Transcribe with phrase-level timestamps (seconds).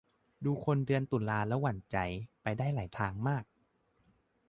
[0.45, 1.97] ดูคนเดือนตุลาแล้วหวั่นใจ
[2.41, 3.43] ไปได้หลายทางมาก